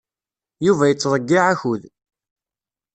[0.65, 1.83] Yuba yettḍeyyiɛ akud.